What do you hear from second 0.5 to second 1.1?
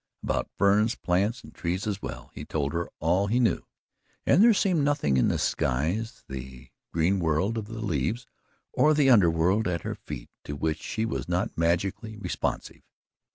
ferns,